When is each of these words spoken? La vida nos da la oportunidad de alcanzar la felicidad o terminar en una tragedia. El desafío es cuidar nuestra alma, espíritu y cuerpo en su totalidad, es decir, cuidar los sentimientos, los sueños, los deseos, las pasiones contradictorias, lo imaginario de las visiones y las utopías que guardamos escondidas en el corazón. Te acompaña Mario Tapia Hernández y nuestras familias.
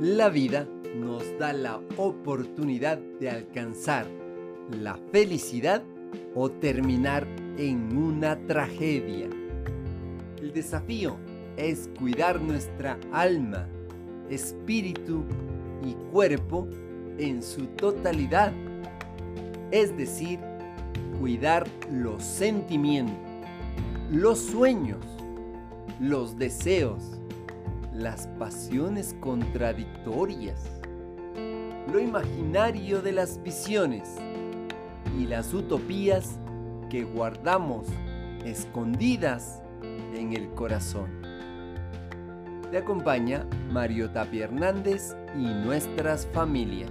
La 0.00 0.28
vida 0.28 0.68
nos 0.94 1.24
da 1.38 1.54
la 1.54 1.80
oportunidad 1.96 2.98
de 3.18 3.30
alcanzar 3.30 4.06
la 4.70 4.98
felicidad 5.10 5.82
o 6.34 6.50
terminar 6.50 7.26
en 7.56 7.96
una 7.96 8.36
tragedia. 8.46 9.30
El 10.38 10.52
desafío 10.52 11.16
es 11.56 11.88
cuidar 11.98 12.42
nuestra 12.42 12.98
alma, 13.10 13.66
espíritu 14.28 15.24
y 15.82 15.94
cuerpo 16.12 16.68
en 17.16 17.42
su 17.42 17.64
totalidad, 17.68 18.52
es 19.70 19.96
decir, 19.96 20.38
cuidar 21.18 21.66
los 21.90 22.22
sentimientos, 22.22 23.16
los 24.12 24.40
sueños, 24.40 25.06
los 25.98 26.36
deseos, 26.36 27.18
las 27.96 28.26
pasiones 28.38 29.16
contradictorias, 29.20 30.60
lo 31.90 31.98
imaginario 31.98 33.00
de 33.00 33.12
las 33.12 33.42
visiones 33.42 34.16
y 35.18 35.26
las 35.26 35.54
utopías 35.54 36.38
que 36.90 37.04
guardamos 37.04 37.86
escondidas 38.44 39.62
en 40.14 40.34
el 40.34 40.50
corazón. 40.50 41.22
Te 42.70 42.78
acompaña 42.78 43.46
Mario 43.70 44.10
Tapia 44.10 44.44
Hernández 44.44 45.16
y 45.34 45.46
nuestras 45.46 46.26
familias. 46.32 46.90